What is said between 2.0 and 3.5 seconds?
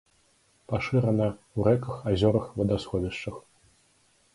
азёрах, вадасховішчах.